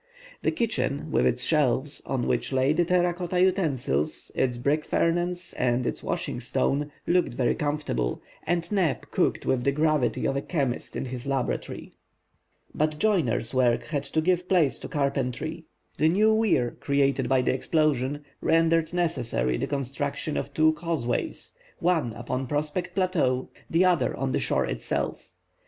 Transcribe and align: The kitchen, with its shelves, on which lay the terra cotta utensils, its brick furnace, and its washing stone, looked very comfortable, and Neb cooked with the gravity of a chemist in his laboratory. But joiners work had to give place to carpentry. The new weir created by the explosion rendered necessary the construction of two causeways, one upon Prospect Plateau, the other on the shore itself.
The 0.41 0.49
kitchen, 0.49 1.11
with 1.11 1.27
its 1.27 1.43
shelves, 1.43 2.01
on 2.07 2.25
which 2.25 2.51
lay 2.51 2.73
the 2.73 2.83
terra 2.85 3.13
cotta 3.13 3.39
utensils, 3.39 4.31
its 4.33 4.57
brick 4.57 4.83
furnace, 4.83 5.53
and 5.53 5.85
its 5.85 6.01
washing 6.01 6.39
stone, 6.39 6.91
looked 7.05 7.35
very 7.35 7.53
comfortable, 7.53 8.19
and 8.47 8.67
Neb 8.71 9.11
cooked 9.11 9.45
with 9.45 9.63
the 9.63 9.71
gravity 9.71 10.25
of 10.25 10.35
a 10.35 10.41
chemist 10.41 10.95
in 10.95 11.05
his 11.05 11.27
laboratory. 11.27 11.93
But 12.73 12.97
joiners 12.97 13.53
work 13.53 13.83
had 13.83 14.01
to 14.05 14.21
give 14.21 14.49
place 14.49 14.79
to 14.79 14.87
carpentry. 14.87 15.65
The 15.99 16.09
new 16.09 16.33
weir 16.33 16.71
created 16.79 17.29
by 17.29 17.43
the 17.43 17.53
explosion 17.53 18.25
rendered 18.41 18.95
necessary 18.95 19.57
the 19.57 19.67
construction 19.67 20.35
of 20.35 20.51
two 20.51 20.73
causeways, 20.73 21.55
one 21.77 22.13
upon 22.13 22.47
Prospect 22.47 22.95
Plateau, 22.95 23.49
the 23.69 23.85
other 23.85 24.17
on 24.17 24.31
the 24.31 24.39
shore 24.39 24.65
itself. 24.65 25.31